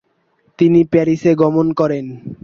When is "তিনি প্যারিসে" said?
0.59-1.31